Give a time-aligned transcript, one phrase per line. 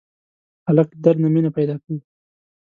[0.67, 1.99] هلک له درد نه مینه پیدا کوي.